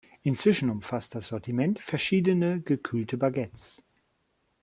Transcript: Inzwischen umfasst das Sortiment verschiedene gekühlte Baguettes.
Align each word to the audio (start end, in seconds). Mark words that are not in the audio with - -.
Inzwischen 0.23 0.71
umfasst 0.71 1.13
das 1.13 1.27
Sortiment 1.27 1.77
verschiedene 1.77 2.59
gekühlte 2.61 3.17
Baguettes. 3.17 3.83